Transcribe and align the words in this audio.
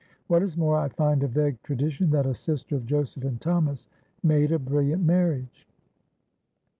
What 0.25 0.41
is 0.41 0.57
more, 0.57 0.79
I 0.79 0.89
find 0.89 1.21
a 1.21 1.27
vague 1.27 1.61
tradition 1.61 2.09
that 2.09 2.25
a 2.25 2.33
sister 2.33 2.75
of 2.75 2.87
Joseph 2.87 3.23
and 3.23 3.39
Thomas 3.39 3.87
made 4.23 4.51
a 4.51 4.57
brilliant 4.57 5.03
marriage." 5.03 5.67